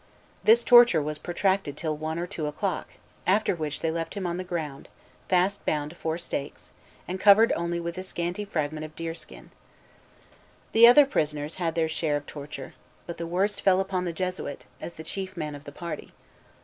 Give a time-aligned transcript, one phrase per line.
[0.43, 2.87] This torture was protracted till one or two o'clock,
[3.27, 4.89] after which they left him on the ground,
[5.29, 6.71] fast bound to four stakes,
[7.07, 9.51] and covered only with a scanty fragment of deer skin.
[10.71, 12.73] The other prisoners had their share of torture;
[13.05, 16.11] but the worst fell upon the Jesuit, as the chief man of the party.